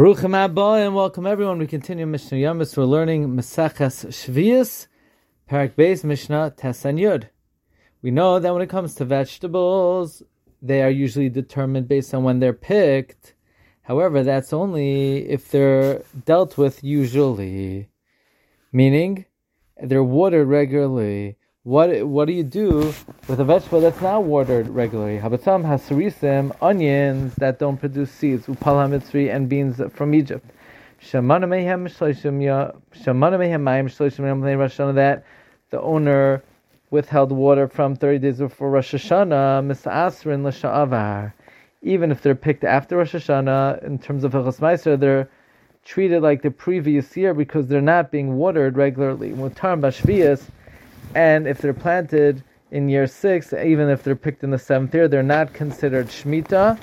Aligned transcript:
Baruchim 0.00 0.34
Abba 0.34 0.86
and 0.86 0.94
welcome 0.94 1.26
everyone. 1.26 1.58
We 1.58 1.66
continue 1.66 2.06
Mishnah 2.06 2.38
Yomis. 2.38 2.74
We're 2.74 2.84
learning 2.84 3.28
Maseches 3.28 4.06
Shvius, 4.06 4.86
Parak 5.46 5.72
Beis 5.74 6.04
Mishnah 6.04 6.54
Tesan 6.56 6.98
Yud. 6.98 7.28
We 8.00 8.10
know 8.10 8.38
that 8.38 8.50
when 8.50 8.62
it 8.62 8.70
comes 8.70 8.94
to 8.94 9.04
vegetables, 9.04 10.22
they 10.62 10.80
are 10.80 10.88
usually 10.88 11.28
determined 11.28 11.86
based 11.86 12.14
on 12.14 12.24
when 12.24 12.40
they're 12.40 12.54
picked. 12.54 13.34
However, 13.82 14.22
that's 14.22 14.54
only 14.54 15.28
if 15.28 15.50
they're 15.50 16.02
dealt 16.24 16.56
with 16.56 16.82
usually, 16.82 17.90
meaning 18.72 19.26
they're 19.76 20.02
watered 20.02 20.48
regularly. 20.48 21.36
What 21.64 22.06
what 22.06 22.24
do 22.24 22.32
you 22.32 22.42
do 22.42 22.94
with 23.28 23.38
a 23.38 23.44
vegetable 23.44 23.82
that's 23.82 24.00
not 24.00 24.24
watered 24.24 24.66
regularly? 24.70 25.18
Habatam 25.18 25.62
hasarisim, 25.62 26.56
onions 26.62 27.34
that 27.34 27.58
don't 27.58 27.76
produce 27.76 28.10
seeds, 28.10 28.46
upal 28.46 28.76
hamitzri, 28.76 29.30
and 29.30 29.46
beans 29.46 29.78
from 29.92 30.14
Egypt. 30.14 30.50
Shamana 31.02 31.44
mehem 31.44 31.86
mayim 34.40 34.94
that 34.94 35.24
the 35.68 35.80
owner 35.82 36.42
withheld 36.88 37.30
water 37.30 37.68
from 37.68 37.94
30 37.94 38.18
days 38.20 38.38
before 38.38 38.70
Rosh 38.70 38.94
Hashanah, 38.94 39.62
misasrin 39.62 40.42
l'sha'avar. 40.42 41.34
Even 41.82 42.10
if 42.10 42.22
they're 42.22 42.34
picked 42.34 42.64
after 42.64 42.96
Rosh 42.96 43.14
Hashanah, 43.14 43.84
in 43.84 43.98
terms 43.98 44.24
of 44.24 44.32
Hilchas 44.32 44.60
Meiser, 44.60 44.98
they're 44.98 45.28
treated 45.84 46.22
like 46.22 46.40
the 46.40 46.50
previous 46.50 47.14
year 47.18 47.34
because 47.34 47.66
they're 47.66 47.82
not 47.82 48.10
being 48.10 48.38
watered 48.38 48.78
regularly. 48.78 49.32
Mutar 49.32 49.78
bashvias, 49.78 50.48
and 51.14 51.46
if 51.46 51.58
they're 51.58 51.74
planted 51.74 52.42
in 52.70 52.88
year 52.88 53.06
six, 53.06 53.52
even 53.52 53.88
if 53.88 54.02
they're 54.02 54.16
picked 54.16 54.44
in 54.44 54.50
the 54.50 54.58
seventh 54.58 54.94
year, 54.94 55.08
they're 55.08 55.22
not 55.22 55.52
considered 55.52 56.06
shmita 56.08 56.78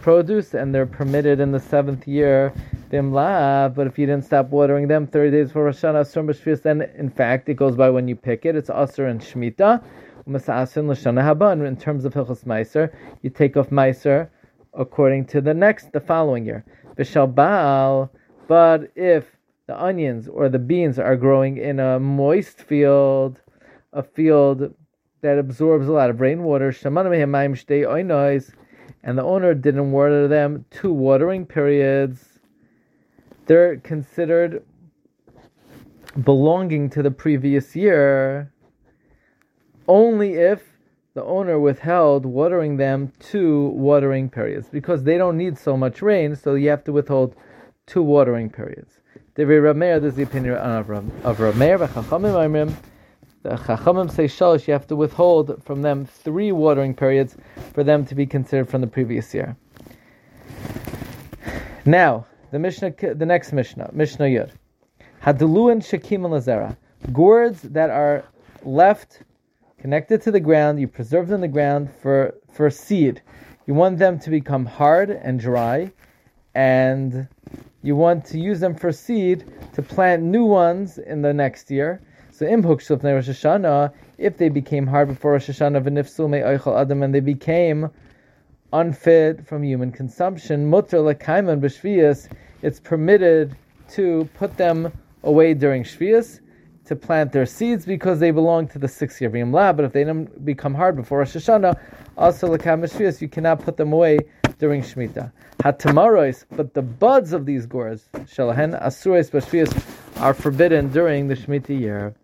produce, 0.00 0.54
and 0.54 0.74
they're 0.74 0.86
permitted 0.86 1.40
in 1.40 1.50
the 1.52 1.60
seventh 1.60 2.06
year. 2.06 2.52
But 2.90 3.86
if 3.86 3.98
you 3.98 4.06
didn't 4.06 4.24
stop 4.24 4.50
watering 4.50 4.86
them 4.86 5.06
30 5.06 5.30
days 5.30 5.50
for 5.50 5.64
Rosh 5.64 5.82
Hashanah, 5.82 6.62
then 6.62 6.82
in 6.96 7.10
fact 7.10 7.48
it 7.48 7.54
goes 7.54 7.74
by 7.74 7.90
when 7.90 8.06
you 8.06 8.14
pick 8.14 8.44
it. 8.44 8.54
It's 8.54 8.70
Asr 8.70 9.10
and 9.10 9.20
Shemitah. 9.20 9.82
In 10.26 10.32
terms 11.76 12.04
of 12.04 12.14
Hilchas 12.14 12.44
Meiser, 12.44 12.92
you 13.22 13.30
take 13.30 13.56
off 13.56 13.70
Meiser 13.70 14.28
according 14.74 15.24
to 15.26 15.40
the 15.40 15.54
next, 15.54 15.92
the 15.92 16.00
following 16.00 16.44
year. 16.44 16.64
Bishal 16.96 18.08
but 18.46 18.90
if 18.94 19.24
the 19.66 19.82
onions 19.82 20.28
or 20.28 20.48
the 20.48 20.58
beans 20.58 20.98
are 20.98 21.16
growing 21.16 21.56
in 21.56 21.80
a 21.80 21.98
moist 21.98 22.60
field, 22.60 23.40
a 23.92 24.02
field 24.02 24.74
that 25.22 25.38
absorbs 25.38 25.88
a 25.88 25.92
lot 25.92 26.10
of 26.10 26.20
rainwater, 26.20 26.74
and 29.02 29.18
the 29.18 29.22
owner 29.22 29.54
didn't 29.54 29.92
water 29.92 30.28
them 30.28 30.64
two 30.70 30.92
watering 30.92 31.46
periods, 31.46 32.40
they're 33.46 33.76
considered 33.78 34.62
belonging 36.22 36.90
to 36.90 37.02
the 37.02 37.10
previous 37.10 37.74
year. 37.74 38.52
Only 39.86 40.34
if 40.34 40.62
the 41.14 41.24
owner 41.24 41.58
withheld 41.58 42.26
watering 42.26 42.76
them 42.76 43.12
two 43.18 43.68
watering 43.68 44.28
periods. 44.28 44.68
Because 44.68 45.04
they 45.04 45.18
don't 45.18 45.36
need 45.36 45.58
so 45.58 45.76
much 45.76 46.02
rain, 46.02 46.34
so 46.36 46.54
you 46.54 46.70
have 46.70 46.84
to 46.84 46.92
withhold 46.92 47.34
two 47.86 48.02
watering 48.02 48.50
periods. 48.50 49.00
The 49.36 49.42
Rameir, 49.42 50.00
this 50.00 50.12
is 50.12 50.16
the 50.16 50.22
opinion 50.22 50.54
of, 50.54 50.88
of 50.90 51.38
Rameir, 51.38 51.78
the 53.42 53.50
Chachamim 53.50 54.08
say 54.08 54.26
shalosh, 54.26 54.68
you 54.68 54.72
have 54.72 54.86
to 54.86 54.94
withhold 54.94 55.60
from 55.64 55.82
them 55.82 56.06
three 56.06 56.52
watering 56.52 56.94
periods 56.94 57.36
for 57.72 57.82
them 57.82 58.06
to 58.06 58.14
be 58.14 58.26
considered 58.26 58.68
from 58.68 58.80
the 58.80 58.86
previous 58.86 59.34
year. 59.34 59.56
Now, 61.84 62.26
the 62.52 62.60
Mishnah, 62.60 62.94
the 62.96 63.26
next 63.26 63.52
Mishnah, 63.52 63.90
Mishnah 63.92 64.26
Yud. 64.26 64.50
Haduluan 65.20 65.82
Shakim 65.82 66.20
Lazera. 66.20 66.76
Gourds 67.12 67.60
that 67.62 67.90
are 67.90 68.24
left 68.62 69.24
connected 69.78 70.22
to 70.22 70.30
the 70.30 70.38
ground, 70.38 70.78
you 70.78 70.86
preserve 70.86 71.26
them 71.26 71.36
in 71.36 71.40
the 71.40 71.48
ground 71.48 71.90
for, 72.00 72.36
for 72.52 72.70
seed. 72.70 73.20
You 73.66 73.74
want 73.74 73.98
them 73.98 74.20
to 74.20 74.30
become 74.30 74.64
hard 74.64 75.10
and 75.10 75.40
dry, 75.40 75.92
and 76.54 77.26
you 77.84 77.94
want 77.94 78.24
to 78.24 78.40
use 78.40 78.60
them 78.60 78.74
for 78.74 78.90
seed 78.90 79.44
to 79.74 79.82
plant 79.82 80.22
new 80.22 80.46
ones 80.46 80.96
in 80.96 81.20
the 81.20 81.34
next 81.34 81.70
year. 81.70 82.00
So 82.30 82.46
imhuk 82.46 82.80
shulfnei 82.80 83.14
Rosh 83.14 83.28
Hashanah, 83.28 83.92
if 84.16 84.38
they 84.38 84.48
became 84.48 84.86
hard 84.86 85.08
before 85.08 85.32
Rosh 85.32 85.50
Hashanah, 85.50 85.84
v'nifsul 85.84 86.30
me'oichel 86.30 86.80
adam, 86.80 87.02
and 87.02 87.14
they 87.14 87.20
became 87.20 87.90
unfit 88.72 89.46
from 89.46 89.62
human 89.62 89.92
consumption, 89.92 90.66
mutter 90.66 90.96
lekaiman 90.96 91.60
b'shvias, 91.60 92.32
it's 92.62 92.80
permitted 92.80 93.54
to 93.90 94.26
put 94.32 94.56
them 94.56 94.90
away 95.22 95.52
during 95.52 95.84
shvias, 95.84 96.40
to 96.86 96.96
plant 96.96 97.32
their 97.32 97.46
seeds 97.46 97.84
because 97.84 98.18
they 98.18 98.30
belong 98.30 98.66
to 98.68 98.78
the 98.78 98.88
sixth 98.88 99.20
year 99.20 99.30
Lab. 99.46 99.76
But 99.76 99.84
if 99.84 99.92
they 99.92 100.04
don't 100.04 100.42
become 100.42 100.74
hard 100.74 100.96
before 100.96 101.18
Rosh 101.18 101.36
Hashanah, 101.36 101.78
also 102.16 102.48
lekam 102.48 102.82
b'shvias, 102.82 103.20
you 103.20 103.28
cannot 103.28 103.62
put 103.62 103.76
them 103.76 103.92
away 103.92 104.20
during 104.58 104.82
Shemitah. 104.82 105.32
Hatamarois, 105.60 106.44
but 106.56 106.74
the 106.74 106.82
buds 106.82 107.32
of 107.32 107.46
these 107.46 107.66
gourds, 107.66 108.08
shalahen 108.12 108.80
asurais 108.82 109.30
b'shvias, 109.30 110.20
are 110.20 110.34
forbidden 110.34 110.90
during 110.90 111.28
the 111.28 111.34
Shemitah 111.34 111.78
year. 111.78 112.14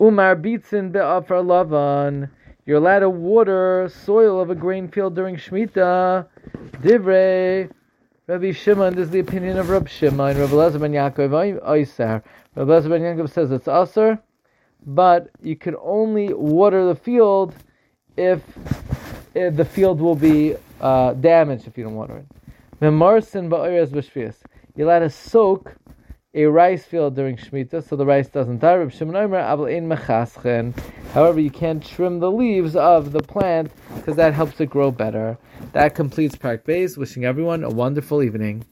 Umar 0.00 0.36
bitzin 0.36 0.92
be'afar 0.92 1.42
lavan. 1.42 2.28
You're 2.66 2.78
allowed 2.78 3.00
to 3.00 3.10
water 3.10 3.90
soil 4.04 4.40
of 4.40 4.50
a 4.50 4.54
grain 4.54 4.88
field 4.88 5.14
during 5.14 5.36
Shemitah. 5.36 6.26
Divrei. 6.82 7.70
Rabbi 8.26 8.50
Shimon, 8.50 8.96
this 8.96 9.04
is 9.04 9.10
the 9.10 9.20
opinion 9.20 9.56
of 9.56 9.70
Rabbi 9.70 9.88
Shimon. 9.88 10.36
Rabbi 10.36 10.52
Eliezer 10.52 10.80
ben 10.80 10.92
Yaakov 10.92 11.62
Oisar. 11.62 12.22
Rabbi 12.56 12.72
Eliezer 12.72 12.88
ben 12.88 13.02
Yaakov 13.02 13.30
says 13.30 13.52
it's 13.52 13.68
Asr, 13.68 14.18
but 14.84 15.30
you 15.40 15.54
can 15.54 15.76
only 15.80 16.34
water 16.34 16.84
the 16.86 16.96
field 16.96 17.54
if, 18.16 18.42
if 19.36 19.54
the 19.54 19.64
field 19.64 20.00
will 20.00 20.16
be 20.16 20.56
uh, 20.80 21.14
damaged 21.14 21.66
if 21.66 21.76
you 21.78 21.84
don't 21.84 21.94
water 21.94 22.18
it. 22.18 22.26
Memarsin 22.80 23.48
ba'oyres 23.48 23.88
b'shvias. 23.88 24.36
You 24.74 24.86
let 24.86 25.02
it 25.02 25.12
soak 25.12 25.76
a 26.34 26.44
rice 26.44 26.84
field 26.84 27.16
during 27.16 27.38
Shemitah, 27.38 27.88
so 27.88 27.96
the 27.96 28.04
rice 28.04 28.28
doesn't 28.28 28.58
die. 28.58 28.76
However, 31.14 31.40
you 31.40 31.50
can't 31.50 31.82
trim 31.86 32.20
the 32.20 32.30
leaves 32.30 32.76
of 32.76 33.12
the 33.12 33.22
plant 33.22 33.72
because 33.94 34.16
that 34.16 34.34
helps 34.34 34.60
it 34.60 34.68
grow 34.68 34.90
better. 34.90 35.38
That 35.72 35.94
completes 35.94 36.36
Perek 36.36 36.64
Beis. 36.64 36.98
Wishing 36.98 37.24
everyone 37.24 37.64
a 37.64 37.70
wonderful 37.70 38.22
evening. 38.22 38.66